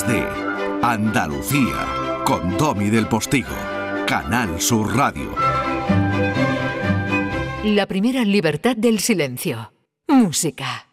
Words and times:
de 0.00 0.26
Andalucía 0.80 2.22
con 2.24 2.56
Domi 2.56 2.88
del 2.88 3.08
Postigo, 3.08 3.54
Canal 4.06 4.58
Sur 4.58 4.96
Radio. 4.96 5.34
La 7.62 7.86
primera 7.86 8.24
libertad 8.24 8.74
del 8.74 9.00
silencio. 9.00 9.74
Música. 10.08 10.91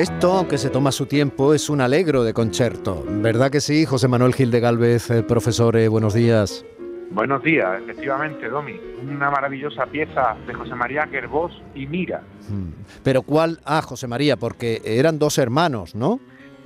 Esto, 0.00 0.32
aunque 0.32 0.56
se 0.56 0.70
toma 0.70 0.92
su 0.92 1.04
tiempo, 1.04 1.52
es 1.52 1.68
un 1.68 1.82
alegro 1.82 2.24
de 2.24 2.32
concierto. 2.32 3.04
¿Verdad 3.06 3.50
que 3.50 3.60
sí, 3.60 3.84
José 3.84 4.08
Manuel 4.08 4.32
Gil 4.32 4.50
de 4.50 4.58
Galvez, 4.58 5.10
eh, 5.10 5.22
profesor? 5.22 5.76
Eh, 5.76 5.88
buenos 5.88 6.14
días. 6.14 6.64
Buenos 7.10 7.42
días, 7.42 7.82
efectivamente, 7.82 8.48
Domi. 8.48 8.80
Una 9.06 9.30
maravillosa 9.30 9.84
pieza 9.84 10.38
de 10.46 10.54
José 10.54 10.74
María 10.74 11.06
Gerbós 11.06 11.52
y 11.74 11.86
Mira. 11.86 12.22
Hmm. 12.48 12.70
Pero 13.02 13.20
¿cuál? 13.20 13.60
Ah, 13.66 13.82
José 13.82 14.06
María, 14.06 14.38
porque 14.38 14.80
eran 14.86 15.18
dos 15.18 15.36
hermanos, 15.36 15.94
¿no? 15.94 16.18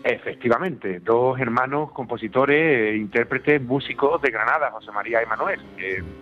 Efectivamente, 0.06 1.00
dos 1.00 1.40
hermanos 1.40 1.90
compositores, 1.92 2.92
e 2.92 2.96
intérpretes, 2.98 3.62
músicos 3.62 4.20
de 4.20 4.30
Granada, 4.30 4.70
José 4.70 4.92
María 4.92 5.22
y 5.22 5.26
Manuel, 5.26 5.60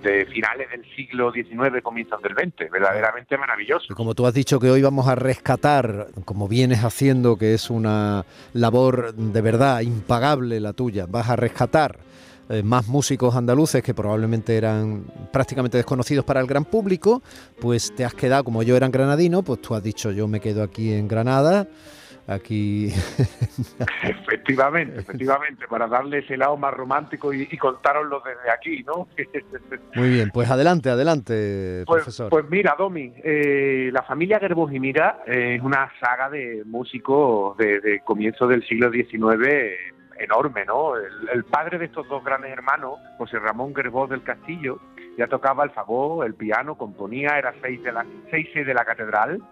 de 0.01 0.25
finales 0.27 0.71
del 0.71 0.85
siglo 0.95 1.33
XIX, 1.33 1.83
comienzos 1.83 2.23
del 2.23 2.33
XX, 2.33 2.71
verdaderamente 2.71 3.37
maravilloso. 3.37 3.93
como 3.97 4.15
tú 4.15 4.25
has 4.25 4.35
dicho 4.35 4.61
que 4.61 4.71
hoy 4.71 4.83
vamos 4.83 5.09
a 5.09 5.17
rescatar, 5.17 6.07
como 6.25 6.47
vienes 6.47 6.85
haciendo, 6.85 7.37
que 7.37 7.55
es 7.55 7.71
una 7.71 8.25
labor 8.53 9.15
de 9.15 9.41
verdad 9.41 9.81
impagable 9.81 10.61
la 10.61 10.75
tuya, 10.75 11.07
vas 11.09 11.29
a 11.29 11.35
rescatar 11.35 11.99
eh, 12.51 12.63
más 12.63 12.87
músicos 12.87 13.35
andaluces 13.35 13.83
que 13.83 13.95
probablemente 13.95 14.57
eran 14.57 15.07
prácticamente 15.33 15.77
desconocidos 15.77 16.25
para 16.25 16.41
el 16.41 16.47
gran 16.47 16.67
público, 16.67 17.21
pues 17.61 17.93
te 17.97 18.05
has 18.05 18.15
quedado, 18.15 18.45
como 18.45 18.63
yo 18.63 18.77
era 18.77 18.87
granadino, 18.87 19.43
pues 19.43 19.61
tú 19.61 19.75
has 19.75 19.83
dicho 19.83 20.13
yo 20.13 20.29
me 20.29 20.39
quedo 20.39 20.63
aquí 20.63 20.93
en 20.93 21.09
Granada 21.09 21.67
aquí. 22.27 22.89
efectivamente, 24.03 25.01
efectivamente, 25.01 25.67
para 25.69 25.87
darle 25.87 26.19
ese 26.19 26.37
lado 26.37 26.57
más 26.57 26.73
romántico 26.75 27.33
y, 27.33 27.49
y 27.51 27.57
contároslo 27.57 28.23
desde 28.25 28.51
aquí, 28.51 28.85
¿no? 28.85 29.09
Muy 29.95 30.11
bien, 30.11 30.31
pues 30.33 30.51
adelante, 30.51 30.91
adelante, 30.91 31.85
pues, 31.87 32.03
profesor. 32.03 32.31
Pues 32.31 32.49
mira, 32.49 32.75
Domi, 32.79 33.13
eh, 33.23 33.91
la 33.93 34.03
familia 34.03 34.39
Gerbos 34.39 34.73
y 34.73 34.81
Mira 34.81 35.23
es 35.27 35.61
una 35.63 35.91
saga 36.01 36.31
de 36.31 36.63
músicos 36.67 37.57
de, 37.57 38.01
comienzo 38.05 38.47
del 38.47 38.67
siglo 38.67 38.91
XIX 38.91 39.73
enorme, 40.19 40.65
¿no? 40.65 40.97
El, 40.97 41.45
padre 41.45 41.79
de 41.79 41.87
estos 41.87 42.09
dos 42.09 42.25
grandes 42.25 42.51
hermanos, 42.53 42.99
José 43.19 43.39
Ramón 43.39 43.75
Gerbos 43.75 44.11
del 44.11 44.23
Castillo, 44.23 44.79
ya 45.19 45.27
tocaba 45.27 45.65
el 45.65 45.71
fagot, 45.71 46.25
el 46.25 46.35
piano, 46.35 46.77
componía, 46.77 47.39
era 47.39 47.55
seis 47.61 47.83
de 47.83 47.93
la, 47.93 48.07
seis 48.31 48.49
de 48.55 48.75
la 48.75 48.85
catedral 48.85 49.43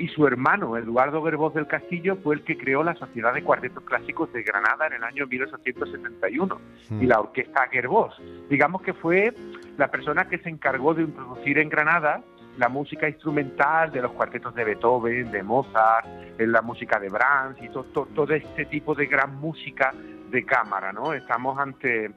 y 0.00 0.08
su 0.08 0.26
hermano, 0.26 0.78
Eduardo 0.78 1.22
Gerbós 1.22 1.52
del 1.52 1.66
Castillo, 1.66 2.16
fue 2.22 2.36
el 2.36 2.42
que 2.42 2.56
creó 2.56 2.82
la 2.82 2.94
Sociedad 2.94 3.34
de 3.34 3.42
Cuartetos 3.42 3.84
Clásicos 3.84 4.32
de 4.32 4.42
Granada 4.42 4.86
en 4.86 4.94
el 4.94 5.04
año 5.04 5.26
1871 5.26 6.60
y 7.02 7.04
la 7.04 7.20
Orquesta 7.20 7.68
Gerbós. 7.70 8.14
Digamos 8.48 8.80
que 8.80 8.94
fue 8.94 9.34
la 9.76 9.90
persona 9.90 10.26
que 10.26 10.38
se 10.38 10.48
encargó 10.48 10.94
de 10.94 11.02
introducir 11.02 11.58
en 11.58 11.68
Granada 11.68 12.22
la 12.56 12.70
música 12.70 13.10
instrumental 13.10 13.92
de 13.92 14.00
los 14.00 14.12
cuartetos 14.12 14.54
de 14.54 14.64
Beethoven, 14.64 15.30
de 15.30 15.42
Mozart, 15.42 16.06
en 16.38 16.50
la 16.50 16.62
música 16.62 16.98
de 16.98 17.10
Brahms 17.10 17.62
y 17.62 17.68
todo, 17.68 18.06
todo 18.14 18.32
este 18.32 18.64
tipo 18.64 18.94
de 18.94 19.04
gran 19.04 19.36
música 19.36 19.92
de 20.30 20.46
cámara, 20.46 20.92
¿no? 20.92 21.12
Estamos 21.12 21.58
ante 21.58 22.10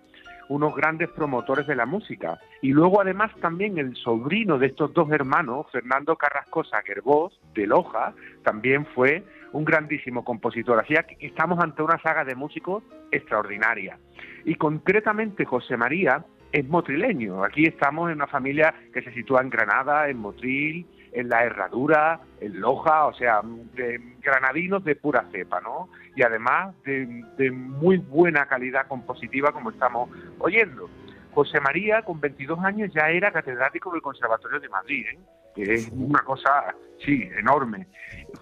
unos 0.50 0.76
grandes 0.76 1.10
promotores 1.10 1.68
de 1.68 1.76
la 1.76 1.86
música. 1.86 2.40
Y 2.62 2.72
luego 2.72 3.02
además 3.02 3.32
también 3.42 3.78
el 3.78 3.96
sobrino 3.96 4.58
de 4.58 4.68
estos 4.68 4.94
dos 4.94 5.12
hermanos, 5.12 5.68
Fernando 5.72 6.16
Carrascosa 6.16 6.82
Gerbós, 6.84 7.40
de 7.54 7.68
Loja, 7.68 8.14
también 8.44 8.86
fue 8.94 9.24
un 9.52 9.66
grandísimo 9.66 10.24
compositor. 10.24 10.80
Así 10.80 10.96
que 11.08 11.28
estamos 11.28 11.60
ante 11.60 11.82
una 11.82 12.00
saga 12.02 12.24
de 12.24 12.36
músicos 12.36 12.84
extraordinaria. 13.12 13.98
Y 14.46 14.56
concretamente 14.56 15.46
José 15.46 15.78
María 15.78 16.26
es 16.52 16.68
motrileño. 16.68 17.44
Aquí 17.44 17.66
estamos 17.66 18.10
en 18.10 18.18
una 18.18 18.28
familia 18.28 18.74
que 18.94 19.02
se 19.02 19.12
sitúa 19.14 19.42
en 19.42 19.50
Granada, 19.50 20.08
en 20.10 20.18
Motril, 20.18 20.86
en 21.14 21.30
la 21.30 21.44
Herradura, 21.44 22.20
en 22.42 22.60
Loja, 22.60 23.06
o 23.06 23.14
sea, 23.14 23.42
de 23.76 24.00
granadinos 24.22 24.84
de 24.84 24.96
pura 24.96 25.26
cepa, 25.32 25.62
¿no? 25.62 25.90
Y 26.16 26.24
además 26.24 26.76
de, 26.84 27.52
muy 27.52 27.98
buena 27.98 28.46
calidad 28.48 28.88
compositiva, 28.88 29.52
como 29.52 29.70
estamos 29.70 30.10
oyendo. 30.40 30.90
José 31.34 31.60
María, 31.60 32.04
con 32.04 32.20
22 32.20 32.60
años, 32.60 32.92
ya 32.94 33.10
era 33.10 33.32
catedrático 33.32 33.92
del 33.92 34.02
Conservatorio 34.02 34.60
de 34.60 34.70
Madrid, 34.70 35.06
¿eh? 35.12 35.20
que 35.56 35.74
es 35.74 35.90
una 35.92 36.20
cosa, 36.24 36.76
sí, 37.04 37.30
enorme. 37.38 37.88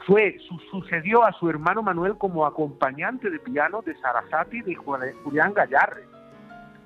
Fue, 0.05 0.37
sucedió 0.69 1.23
a 1.23 1.33
su 1.33 1.49
hermano 1.49 1.83
Manuel 1.83 2.17
como 2.17 2.45
acompañante 2.45 3.29
de 3.29 3.39
piano 3.39 3.81
de 3.81 3.95
Sarasati 3.99 4.57
y 4.57 4.61
de 4.61 4.75
Julián 4.75 5.53
Gallarre. 5.53 6.03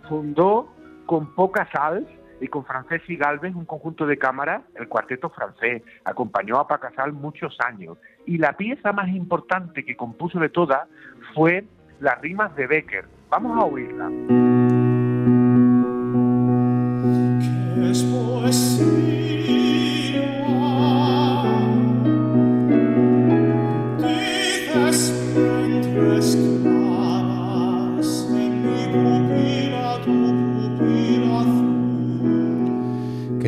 Fundó 0.08 0.72
con 1.06 1.34
poca 1.36 1.68
sal 1.72 2.08
y 2.42 2.48
con 2.48 2.66
Francés 2.66 3.02
y 3.08 3.16
Galvez 3.16 3.56
un 3.56 3.66
conjunto 3.66 4.06
de 4.06 4.18
cámara, 4.18 4.64
el 4.76 4.88
cuarteto 4.88 5.30
francés. 5.30 5.82
Acompañó 6.04 6.60
a 6.60 6.68
Pacasal 6.68 7.14
muchos 7.14 7.58
años. 7.66 7.98
Y 8.26 8.38
la 8.38 8.54
pieza 8.54 8.92
más 8.92 9.10
importante 9.10 9.86
que 9.86 9.96
compuso 9.96 10.40
de 10.40 10.50
todas 10.50 10.88
fue 11.34 11.66
Las 12.00 12.20
rimas 12.22 12.56
de 12.56 12.68
Becker. 12.68 13.06
Vamos 13.30 13.58
a 13.58 13.66
oírla. 13.66 14.10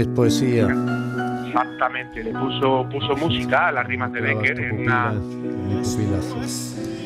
Poesía. 0.05 0.67
Exactamente, 1.47 2.23
le 2.23 2.31
puso, 2.31 2.87
puso 2.91 3.15
música 3.15 3.69
a 3.69 3.71
las 3.71 3.87
rimas 3.87 4.11
de 4.11 4.21
Becker 4.21 4.59
en 4.59 4.81
una, 4.81 5.13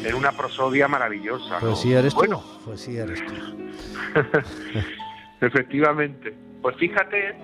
en 0.05 0.15
una 0.15 0.31
prosodia 0.31 0.87
maravillosa. 0.87 1.59
Poesía 1.59 1.99
eres 1.99 2.13
bueno. 2.13 2.43
Poesía 2.65 3.03
eres 3.03 3.23
tú. 3.25 3.33
Efectivamente. 5.45 6.33
Pues 6.61 6.75
fíjate, 6.75 7.35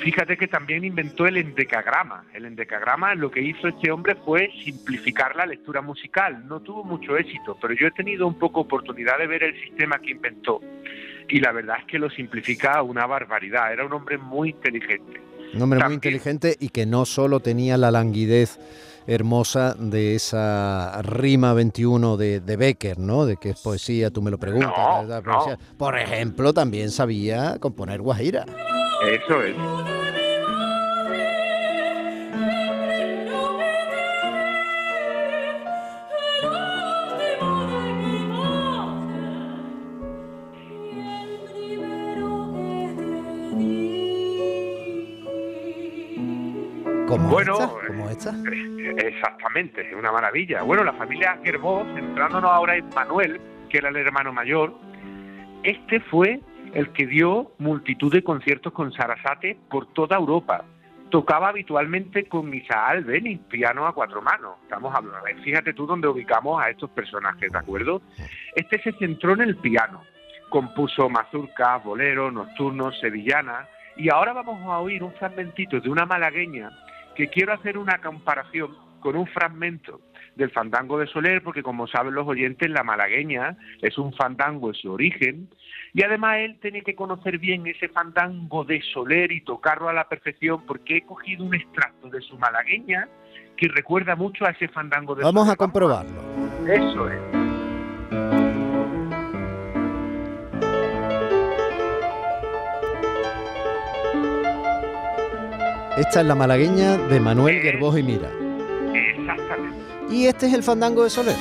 fíjate 0.00 0.36
que 0.36 0.48
también 0.48 0.84
inventó 0.84 1.26
el 1.26 1.36
endecagrama. 1.36 2.24
El 2.34 2.46
endecagrama 2.46 3.14
lo 3.14 3.30
que 3.30 3.40
hizo 3.40 3.68
este 3.68 3.90
hombre 3.90 4.16
fue 4.16 4.50
simplificar 4.64 5.36
la 5.36 5.46
lectura 5.46 5.82
musical. 5.82 6.46
No 6.46 6.60
tuvo 6.60 6.84
mucho 6.84 7.16
éxito, 7.16 7.56
pero 7.60 7.74
yo 7.74 7.86
he 7.86 7.92
tenido 7.92 8.26
un 8.26 8.38
poco 8.38 8.60
oportunidad 8.60 9.18
de 9.18 9.26
ver 9.26 9.44
el 9.44 9.60
sistema 9.62 9.98
que 10.00 10.10
inventó 10.10 10.60
y 11.28 11.40
la 11.40 11.52
verdad 11.52 11.76
es 11.80 11.86
que 11.86 11.98
lo 11.98 12.10
simplifica 12.10 12.82
una 12.82 13.06
barbaridad. 13.06 13.72
Era 13.72 13.84
un 13.84 13.92
hombre 13.92 14.18
muy 14.18 14.50
inteligente. 14.50 15.20
Un 15.54 15.62
hombre 15.62 15.80
muy 15.84 15.94
inteligente 15.94 16.56
y 16.58 16.68
que 16.70 16.86
no 16.86 17.04
solo 17.04 17.40
tenía 17.40 17.76
la 17.76 17.90
languidez 17.90 18.58
hermosa 19.06 19.74
de 19.74 20.14
esa 20.14 21.00
rima 21.02 21.54
21 21.54 22.18
de, 22.18 22.40
de 22.40 22.56
Becker, 22.56 22.98
¿no? 22.98 23.24
De 23.24 23.38
que 23.38 23.50
es 23.50 23.60
poesía, 23.60 24.10
tú 24.10 24.20
me 24.20 24.30
lo 24.30 24.38
preguntas. 24.38 25.22
Por 25.78 25.98
ejemplo, 25.98 26.52
también 26.52 26.90
sabía 26.90 27.58
componer 27.58 28.02
guajira. 28.02 28.44
Eso 29.06 29.42
es. 29.42 30.07
Bueno, 47.16 47.78
¿Como 47.86 48.10
esta? 48.10 48.30
Eh, 48.30 48.94
exactamente, 48.98 49.88
es 49.88 49.94
una 49.94 50.12
maravilla. 50.12 50.62
Bueno, 50.62 50.84
la 50.84 50.92
familia 50.92 51.38
Gerbós, 51.42 51.86
centrándonos 51.94 52.50
ahora 52.50 52.76
en 52.76 52.88
Manuel, 52.90 53.40
que 53.70 53.78
era 53.78 53.88
el 53.88 53.96
hermano 53.96 54.32
mayor, 54.32 54.74
este 55.62 56.00
fue 56.00 56.40
el 56.74 56.92
que 56.92 57.06
dio 57.06 57.52
multitud 57.58 58.12
de 58.12 58.22
conciertos 58.22 58.72
con 58.72 58.92
Sarasate 58.92 59.58
por 59.70 59.86
toda 59.92 60.16
Europa. 60.16 60.64
Tocaba 61.10 61.48
habitualmente 61.48 62.28
con 62.28 62.52
Isaac 62.52 63.04
Beni, 63.04 63.36
piano 63.36 63.86
a 63.86 63.94
cuatro 63.94 64.20
manos. 64.20 64.56
Estamos 64.64 64.94
hablando, 64.94 65.26
fíjate 65.42 65.72
tú 65.72 65.86
dónde 65.86 66.08
ubicamos 66.08 66.60
a 66.62 66.68
estos 66.68 66.90
personajes, 66.90 67.50
¿de 67.50 67.58
acuerdo? 67.58 68.02
Este 68.54 68.82
se 68.82 68.92
centró 68.92 69.32
en 69.32 69.40
el 69.40 69.56
piano. 69.56 70.02
Compuso 70.50 71.08
mazurcas, 71.08 71.82
boleros, 71.82 72.32
nocturnos, 72.32 72.98
sevillanas. 73.00 73.66
Y 73.96 74.10
ahora 74.10 74.34
vamos 74.34 74.60
a 74.62 74.78
oír 74.78 75.02
un 75.02 75.12
fragmentito 75.14 75.80
de 75.80 75.88
una 75.88 76.04
malagueña 76.04 76.70
que 77.18 77.28
quiero 77.28 77.52
hacer 77.52 77.76
una 77.76 77.98
comparación 77.98 78.76
con 79.00 79.16
un 79.16 79.26
fragmento 79.26 80.00
del 80.36 80.52
fandango 80.52 80.98
de 81.00 81.08
Soler, 81.08 81.42
porque 81.42 81.64
como 81.64 81.88
saben 81.88 82.14
los 82.14 82.28
oyentes, 82.28 82.70
la 82.70 82.84
malagueña 82.84 83.56
es 83.82 83.98
un 83.98 84.12
fandango 84.12 84.68
en 84.68 84.74
su 84.74 84.92
origen, 84.92 85.48
y 85.92 86.04
además 86.04 86.36
él 86.38 86.58
tiene 86.62 86.82
que 86.82 86.94
conocer 86.94 87.38
bien 87.38 87.66
ese 87.66 87.88
fandango 87.88 88.64
de 88.64 88.80
Soler 88.92 89.32
y 89.32 89.40
tocarlo 89.40 89.88
a 89.88 89.92
la 89.92 90.08
perfección, 90.08 90.64
porque 90.64 90.98
he 90.98 91.02
cogido 91.02 91.44
un 91.44 91.56
extracto 91.56 92.08
de 92.08 92.20
su 92.20 92.38
malagueña 92.38 93.08
que 93.56 93.66
recuerda 93.66 94.14
mucho 94.14 94.46
a 94.46 94.50
ese 94.50 94.68
fandango 94.68 95.16
de 95.16 95.24
Vamos 95.24 95.42
Soler. 95.42 95.54
a 95.54 95.56
comprobarlo. 95.56 96.20
Eso 96.68 97.08
es. 97.08 97.37
Esta 105.98 106.20
es 106.20 106.26
la 106.26 106.36
malagueña 106.36 106.96
de 106.96 107.18
Manuel 107.18 107.60
Gerboj 107.60 107.98
y 107.98 108.04
Mira. 108.04 108.30
Exactamente. 108.94 109.76
Y 110.08 110.26
este 110.26 110.46
es 110.46 110.54
el 110.54 110.62
fandango 110.62 111.02
de 111.02 111.10
Soler. 111.10 111.34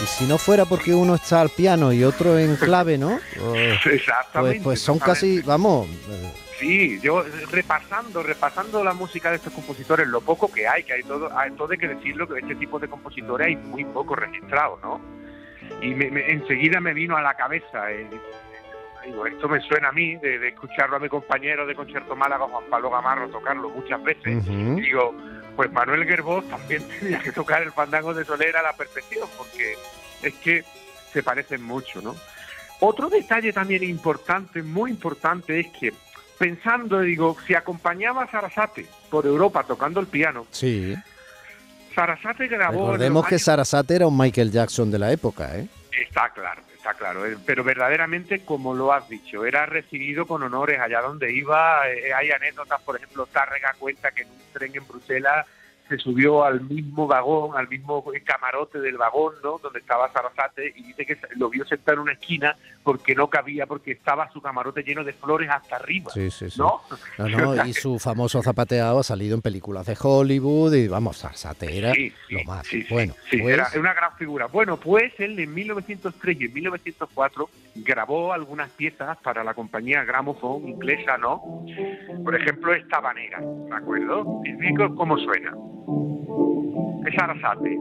Y 0.00 0.06
si 0.06 0.24
no 0.26 0.38
fuera 0.38 0.64
porque 0.66 0.94
uno 0.94 1.16
está 1.16 1.40
al 1.40 1.50
piano 1.50 1.92
y 1.92 2.04
otro 2.04 2.38
en 2.38 2.54
clave, 2.60 2.96
¿no? 2.96 3.18
Pues, 3.36 3.86
Exactamente. 3.86 4.60
pues 4.62 4.80
son 4.80 5.00
casi, 5.00 5.42
vamos, 5.42 5.88
eh, 5.88 6.32
Sí, 6.60 7.00
yo 7.00 7.22
eh, 7.22 7.30
repasando, 7.50 8.22
repasando 8.22 8.84
la 8.84 8.92
música 8.92 9.30
de 9.30 9.36
estos 9.36 9.52
compositores, 9.52 10.06
lo 10.06 10.20
poco 10.20 10.52
que 10.52 10.68
hay, 10.68 10.84
que 10.84 10.92
hay 10.92 11.02
todo, 11.02 11.36
hay 11.36 11.50
todo 11.52 11.72
hay 11.72 11.78
que 11.78 11.88
decirlo, 11.88 12.28
que 12.28 12.38
este 12.38 12.54
tipo 12.54 12.78
de 12.78 12.86
compositores 12.86 13.48
hay 13.48 13.56
muy 13.56 13.84
poco 13.86 14.14
registrados, 14.14 14.78
¿no? 14.82 15.00
Y 15.82 15.94
me- 15.94 16.10
me- 16.10 16.30
enseguida 16.30 16.80
me 16.80 16.92
vino 16.94 17.16
a 17.16 17.22
la 17.22 17.34
cabeza, 17.34 17.90
eh, 17.90 18.06
digo, 19.06 19.26
esto 19.26 19.48
me 19.48 19.60
suena 19.60 19.88
a 19.88 19.92
mí, 19.92 20.16
de, 20.16 20.38
de 20.38 20.48
escucharlo 20.48 20.96
a 20.96 20.98
mi 21.00 21.08
compañero 21.08 21.66
de 21.66 21.74
Concierto 21.74 22.14
Málaga, 22.14 22.46
Juan 22.46 22.64
Pablo 22.68 22.90
Gamarro, 22.90 23.28
tocarlo 23.28 23.70
muchas 23.70 24.02
veces. 24.02 24.44
Y 24.78 24.80
digo, 24.82 25.14
pues 25.56 25.72
Manuel 25.72 26.04
Gerbós 26.06 26.46
también 26.48 26.86
tenía 27.00 27.18
que 27.20 27.32
tocar 27.32 27.62
el 27.62 27.72
fandango 27.72 28.12
de 28.14 28.24
Soler 28.24 28.56
a 28.56 28.62
la 28.62 28.72
perfección, 28.74 29.28
porque 29.38 29.74
es 30.22 30.34
que 30.34 30.64
se 31.12 31.22
parecen 31.22 31.62
mucho, 31.62 32.00
¿no? 32.02 32.14
Otro 32.80 33.08
detalle 33.10 33.52
también 33.52 33.82
importante, 33.84 34.62
muy 34.62 34.90
importante, 34.90 35.60
es 35.60 35.68
que 35.78 35.92
pensando, 36.38 37.00
digo, 37.00 37.36
si 37.46 37.54
acompañaba 37.54 38.22
a 38.22 38.30
Sarasate 38.30 38.86
por 39.10 39.26
Europa 39.26 39.64
tocando 39.64 40.00
el 40.00 40.06
piano, 40.06 40.46
sí. 40.50 40.94
Sarasate 41.94 42.46
grabó... 42.48 42.86
Recordemos 42.86 43.26
que 43.26 43.34
años- 43.34 43.42
Sarasate 43.42 43.96
era 43.96 44.06
un 44.06 44.16
Michael 44.16 44.50
Jackson 44.50 44.90
de 44.90 44.98
la 44.98 45.12
época, 45.12 45.56
¿eh? 45.56 45.66
Está 46.00 46.30
claro, 46.30 46.62
está 46.76 46.94
claro. 46.94 47.26
eh, 47.26 47.36
Pero 47.44 47.64
verdaderamente, 47.64 48.44
como 48.44 48.74
lo 48.74 48.92
has 48.92 49.08
dicho, 49.08 49.44
era 49.44 49.66
recibido 49.66 50.26
con 50.26 50.42
honores 50.42 50.80
allá 50.80 51.00
donde 51.00 51.32
iba. 51.32 51.88
eh, 51.88 52.12
hay 52.14 52.30
anécdotas, 52.30 52.80
por 52.82 52.96
ejemplo, 52.96 53.26
Tárrega 53.26 53.74
cuenta 53.78 54.10
que 54.12 54.22
en 54.22 54.28
un 54.28 54.38
tren 54.52 54.72
en 54.74 54.86
Bruselas 54.86 55.46
se 55.90 55.98
subió 55.98 56.44
al 56.44 56.60
mismo 56.60 57.08
vagón, 57.08 57.56
al 57.58 57.68
mismo 57.68 58.04
camarote 58.24 58.78
del 58.80 58.96
vagón, 58.96 59.34
¿no? 59.42 59.58
Donde 59.58 59.80
estaba 59.80 60.08
Sarasate 60.12 60.72
y 60.76 60.84
dice 60.84 61.04
que 61.04 61.18
lo 61.34 61.50
vio 61.50 61.64
sentado 61.66 61.96
en 61.96 62.02
una 62.02 62.12
esquina 62.12 62.56
porque 62.84 63.16
no 63.16 63.28
cabía, 63.28 63.66
porque 63.66 63.90
estaba 63.90 64.30
su 64.30 64.40
camarote 64.40 64.84
lleno 64.84 65.02
de 65.02 65.12
flores 65.12 65.50
hasta 65.50 65.76
arriba, 65.76 66.12
Sí, 66.14 66.30
sí, 66.30 66.48
sí. 66.48 66.60
¿no? 66.60 66.80
No, 67.18 67.28
no, 67.28 67.66
y 67.66 67.72
su 67.74 67.98
famoso 67.98 68.40
zapateado 68.40 69.00
ha 69.00 69.02
salido 69.02 69.34
en 69.34 69.42
películas 69.42 69.84
de 69.86 69.96
Hollywood 70.00 70.74
y 70.74 70.86
vamos, 70.86 71.18
Sarasate 71.18 71.76
era 71.76 71.92
Sí, 71.92 72.12
sí, 72.28 72.34
lo 72.36 72.44
más. 72.44 72.64
sí, 72.68 72.86
bueno, 72.88 73.14
pues, 73.28 73.42
era 73.42 73.66
una 73.76 73.92
gran 73.92 74.16
figura. 74.16 74.46
Bueno, 74.46 74.76
pues 74.78 75.12
él 75.18 75.40
en 75.40 75.52
1903 75.52 76.40
y 76.40 76.44
en 76.44 76.54
1904 76.54 77.50
grabó 77.74 78.32
algunas 78.32 78.70
piezas 78.70 79.18
para 79.18 79.42
la 79.42 79.54
compañía 79.54 80.04
Gramophone 80.04 80.68
inglesa, 80.68 81.18
¿no? 81.18 81.64
Por 82.24 82.36
ejemplo, 82.36 82.72
esta 82.74 82.98
habanera, 82.98 83.40
¿de 83.40 83.74
acuerdo? 83.74 84.40
Y 84.44 84.52
digo 84.52 84.94
cómo 84.94 85.18
suena. 85.18 85.52
Es 87.06 87.18
Arasate. 87.18 87.78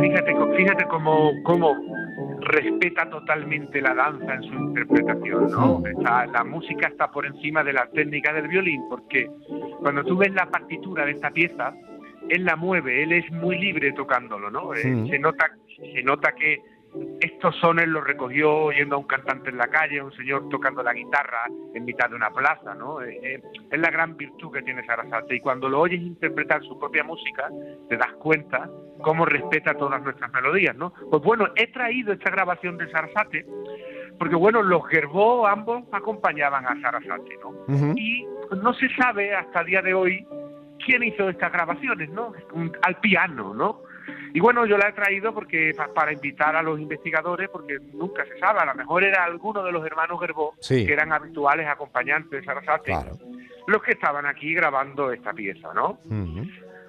Fíjate, 0.00 0.34
fíjate 0.56 0.84
cómo, 0.86 1.30
cómo 1.42 1.74
respeta 2.40 3.08
totalmente 3.08 3.80
la 3.80 3.94
danza 3.94 4.34
en 4.34 4.42
su 4.42 4.54
interpretación, 4.54 5.50
¿no? 5.52 5.82
Está- 5.86 6.26
la 6.26 6.44
música 6.44 6.88
está 6.88 7.10
por 7.10 7.26
encima 7.26 7.62
de 7.62 7.72
la 7.72 7.86
técnica 7.86 8.32
del 8.32 8.48
violín, 8.48 8.82
porque 8.88 9.28
cuando 9.80 10.02
tú 10.04 10.16
ves 10.16 10.32
la 10.34 10.46
partitura 10.46 11.04
de 11.04 11.12
esta 11.12 11.30
pieza, 11.30 11.72
él 12.28 12.44
la 12.44 12.56
mueve, 12.56 13.02
él 13.02 13.12
es 13.12 13.30
muy 13.30 13.58
libre 13.58 13.92
tocándolo, 13.92 14.50
¿no? 14.50 14.74
Eh, 14.74 14.82
se 14.82 15.18
nota, 15.18 15.50
se 15.76 16.02
nota 16.02 16.32
que 16.32 16.60
estos 17.20 17.56
sones 17.56 17.88
los 17.88 18.04
recogió 18.04 18.52
oyendo 18.54 18.96
a 18.96 18.98
un 18.98 19.06
cantante 19.06 19.50
en 19.50 19.56
la 19.56 19.68
calle, 19.68 20.00
a 20.00 20.04
un 20.04 20.12
señor 20.12 20.48
tocando 20.50 20.82
la 20.82 20.92
guitarra 20.92 21.44
en 21.74 21.84
mitad 21.84 22.10
de 22.10 22.16
una 22.16 22.30
plaza, 22.30 22.74
¿no? 22.74 23.00
Eh, 23.00 23.18
eh, 23.22 23.42
es 23.70 23.80
la 23.80 23.90
gran 23.90 24.16
virtud 24.16 24.52
que 24.52 24.62
tiene 24.62 24.84
Sarasate 24.84 25.36
y 25.36 25.40
cuando 25.40 25.68
lo 25.68 25.80
oyes 25.80 26.00
interpretar 26.00 26.62
su 26.62 26.78
propia 26.78 27.02
música, 27.02 27.48
te 27.88 27.96
das 27.96 28.12
cuenta 28.14 28.68
cómo 29.00 29.24
respeta 29.24 29.74
todas 29.74 30.02
nuestras 30.02 30.30
melodías, 30.32 30.76
¿no? 30.76 30.92
Pues 31.10 31.22
bueno, 31.22 31.48
he 31.56 31.68
traído 31.68 32.12
esta 32.12 32.30
grabación 32.30 32.76
de 32.76 32.90
Sarasate 32.90 33.46
porque 34.18 34.36
bueno, 34.36 34.62
los 34.62 34.86
Gerbó 34.88 35.46
ambos 35.46 35.84
acompañaban 35.92 36.66
a 36.66 36.80
Sarasate, 36.80 37.38
¿no? 37.42 37.94
Y 37.96 38.26
no 38.62 38.74
se 38.74 38.88
sabe 38.94 39.34
hasta 39.34 39.60
el 39.60 39.66
día 39.66 39.82
de 39.82 39.94
hoy 39.94 40.26
quién 40.84 41.02
hizo 41.02 41.28
estas 41.28 41.52
grabaciones, 41.52 42.10
¿no? 42.10 42.32
Al 42.82 42.96
piano, 42.96 43.54
¿no? 43.54 43.82
Y 44.34 44.40
bueno, 44.40 44.64
yo 44.66 44.78
la 44.78 44.88
he 44.88 44.92
traído 44.92 45.32
porque 45.34 45.72
pa- 45.76 45.92
para 45.92 46.12
invitar 46.12 46.56
a 46.56 46.62
los 46.62 46.80
investigadores, 46.80 47.48
porque 47.50 47.78
nunca 47.92 48.24
se 48.24 48.38
sabe, 48.38 48.60
a 48.60 48.64
lo 48.66 48.74
mejor 48.74 49.04
era 49.04 49.24
alguno 49.24 49.62
de 49.62 49.70
los 49.72 49.84
hermanos 49.86 50.18
Gerbó, 50.20 50.54
Sí. 50.60 50.86
que 50.86 50.92
eran 50.92 51.12
habituales 51.12 51.66
acompañantes 51.68 52.30
de 52.40 52.44
Sarasate, 52.44 52.92
Claro. 52.92 53.12
los 53.66 53.82
que 53.82 53.92
estaban 53.92 54.26
aquí 54.26 54.54
grabando 54.54 55.12
esta 55.12 55.32
pieza, 55.32 55.72
¿no? 55.74 55.98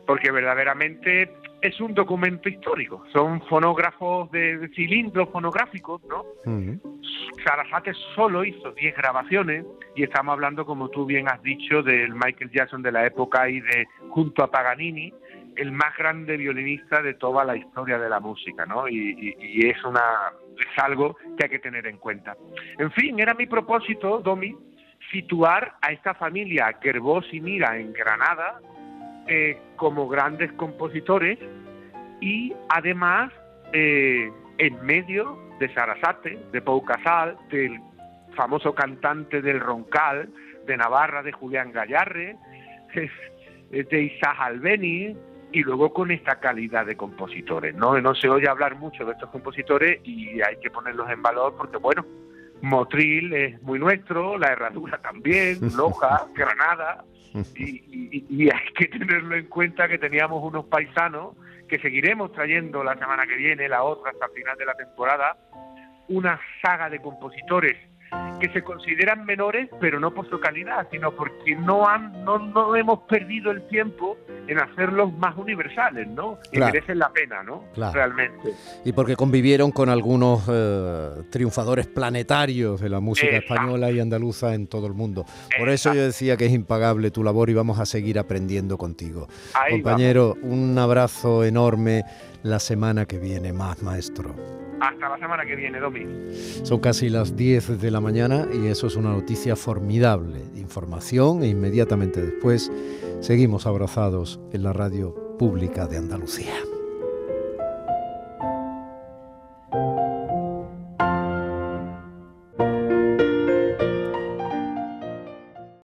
Porque 0.07 0.31
verdaderamente 0.31 1.33
es 1.63 1.80
un 1.81 1.94
documento 1.94 2.50
histórico, 2.50 3.04
son 3.13 3.42
fonógrafos 3.48 4.30
de, 4.31 4.57
de 4.57 4.68
cilindros 4.69 5.30
fonográficos, 5.30 6.01
¿no? 6.04 6.21
Ujú. 6.45 7.00
Sarasate 7.45 7.94
solo 8.15 8.44
hizo 8.44 8.71
10 8.71 8.95
grabaciones 8.98 9.65
y 9.95 10.04
estamos 10.04 10.33
hablando, 10.33 10.65
como 10.65 10.89
tú 10.89 11.06
bien 11.06 11.27
has 11.30 11.42
dicho, 11.42 11.81
del 11.81 12.13
Michael 12.13 12.51
Jackson 12.51 12.81
de 12.81 12.92
la 12.92 13.06
época 13.06 13.50
y 13.50 13.60
de, 13.62 13.88
junto 14.10 14.44
a 14.44 14.51
Paganini, 14.51 15.13
el 15.56 15.71
más 15.71 15.95
grande 15.98 16.36
violinista 16.38 17.01
de 17.01 17.13
toda 17.13 17.43
la 17.46 17.55
historia 17.55 17.98
de 17.98 18.10
la 18.10 18.20
música, 18.20 18.65
¿no? 18.65 18.88
Y, 18.88 18.96
y- 18.98 19.36
y 19.39 19.70
es, 19.70 19.84
una, 19.86 20.01
es 20.60 20.84
algo 20.84 21.15
que 21.38 21.46
hay 21.46 21.50
que 21.50 21.60
tener 21.60 21.88
en 21.88 21.98
cuenta. 21.98 22.36
En 22.77 22.91
fin, 22.91 23.20
era 23.20 23.34
mi 23.36 23.46
propósito, 23.46 24.20
Domi, 24.20 24.55
situar 25.12 25.75
a 25.82 25.91
esta 25.91 26.13
familia 26.13 26.77
Gerbós 26.82 27.25
y 27.32 27.39
Mira 27.39 27.77
en 27.77 27.93
Granada 27.93 28.60
eh, 29.27 29.58
como 29.75 30.08
grandes 30.08 30.51
compositores 30.53 31.39
y 32.22 32.53
además 32.70 33.32
eh, 33.74 34.32
en 34.58 34.86
medio 34.86 35.38
de 35.60 35.74
Sarasate, 35.74 36.39
de 36.51 36.62
Pau 36.62 36.84
Casal, 36.84 37.38
del 37.50 37.80
famoso 38.36 38.74
cantante 38.74 39.42
del 39.42 39.60
Roncal, 39.60 40.30
de 40.65 40.77
Navarra, 40.77 41.24
de 41.24 41.32
Julián 41.32 41.72
Gallarre, 41.72 42.36
de 43.72 44.01
Isaac 44.01 44.38
Albeni, 44.39 45.15
y 45.53 45.62
luego 45.62 45.94
con 45.94 46.12
esta 46.12 46.39
calidad 46.39 46.86
de 46.86 46.98
compositores. 46.98 47.75
¿no? 47.75 48.00
no 48.01 48.15
se 48.15 48.27
oye 48.27 48.50
hablar 48.50 48.75
mucho 48.75 49.06
de 49.06 49.13
estos 49.13 49.30
compositores 49.30 50.01
y 50.03 50.42
hay 50.42 50.58
que 50.58 50.70
ponerlos 50.72 51.10
en 51.10 51.22
valor 51.22 51.56
porque, 51.56 51.77
bueno, 51.77 52.06
Motril 52.62 53.34
es 53.34 53.62
muy 53.62 53.77
nuestro, 53.80 54.38
La 54.38 54.51
Herradura 54.51 54.98
también, 54.98 55.60
Loja, 55.77 56.27
Granada, 56.34 57.06
y, 57.55 57.63
y- 58.11 58.25
y 58.29 58.49
hay 58.49 58.73
que 58.77 58.87
tenerlo 58.87 59.35
en 59.35 59.47
cuenta 59.47 59.87
que 59.87 59.97
teníamos 59.97 60.43
unos 60.43 60.65
paisanos 60.65 61.35
que 61.67 61.79
seguiremos 61.79 62.31
trayendo 62.33 62.83
la 62.83 62.95
semana 62.97 63.25
que 63.25 63.35
viene, 63.35 63.67
la 63.67 63.83
otra 63.83 64.11
hasta 64.11 64.25
el 64.27 64.31
final 64.33 64.57
de 64.57 64.65
la 64.65 64.75
temporada, 64.75 65.37
una 66.09 66.39
saga 66.61 66.89
de 66.89 66.99
compositores 66.99 67.75
que 68.39 68.50
se 68.51 68.62
consideran 68.62 69.25
menores, 69.25 69.70
pero 69.79 70.00
no 70.00 70.13
por 70.13 70.29
su 70.29 70.39
calidad, 70.39 70.88
sino 70.91 71.15
porque 71.15 71.55
no 71.55 71.88
han, 71.88 72.25
no, 72.25 72.39
no 72.39 72.75
hemos 72.75 73.00
perdido 73.08 73.51
el 73.51 73.65
tiempo 73.67 74.17
en 74.48 74.60
hacerlos 74.60 75.13
más 75.13 75.38
universales, 75.38 76.08
¿no? 76.10 76.38
Y 76.51 76.58
Claro. 76.58 76.74
merecen 76.74 77.00
la 77.00 77.10
pena, 77.13 77.41
¿no? 77.43 77.63
Claro. 77.74 77.93
Realmente. 77.93 78.53
Y 78.84 78.91
porque 78.91 79.15
convivieron 79.15 79.72
con 79.72 79.88
algunos 79.89 80.43
eh, 80.51 81.24
triunfadores 81.29 81.88
planetarios 81.88 82.82
de 82.82 82.89
la 82.89 83.00
música 83.00 83.27
Exacto. 83.38 83.53
española 83.53 83.91
y 83.91 84.00
andaluza 84.01 84.53
en 84.53 84.67
todo 84.67 84.88
el 84.88 84.93
mundo. 84.93 85.25
Por 85.58 85.70
eso 85.70 85.93
yo 85.93 86.01
decía 86.01 86.36
que 86.36 86.46
es 86.46 86.51
impagable 86.51 87.12
tu 87.12 87.24
labor 87.24 87.50
y 87.50 87.53
vamos 87.53 87.79
a 87.79 87.86
seguir 87.86 88.20
aprendiendo 88.20 88.77
contigo. 88.77 89.27
Ahí 89.53 89.74
Compañero, 89.82 90.36
un 90.41 90.77
abrazo 90.77 91.46
enorme 91.46 92.03
la 92.43 92.60
semana 92.60 93.05
que 93.05 93.20
viene 93.20 93.53
más, 93.53 93.82
maestro. 93.82 94.36
Hasta 94.83 95.07
la 95.07 95.17
semana 95.17 95.45
que 95.45 95.55
viene, 95.55 95.79
Domi. 95.79 96.05
Son 96.63 96.81
casi 96.81 97.07
las 97.07 97.37
10 97.37 97.79
de 97.79 97.89
la 97.89 98.01
mañana 98.01 98.45
y 98.53 98.67
eso 98.67 98.87
es 98.87 98.97
una 98.97 99.11
noticia 99.11 99.55
formidable. 99.55 100.41
Información 100.55 101.41
e 101.41 101.47
inmediatamente 101.47 102.21
después 102.21 102.69
seguimos 103.21 103.65
abrazados 103.65 104.41
en 104.51 104.63
la 104.63 104.73
radio 104.73 105.15
pública 105.39 105.87
de 105.87 105.97
Andalucía. 105.99 106.53